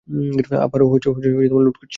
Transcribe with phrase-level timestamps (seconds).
[0.65, 0.85] আবারও
[1.59, 1.89] লোড করছি।